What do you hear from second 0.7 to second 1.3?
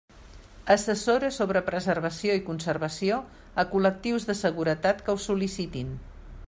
Assessora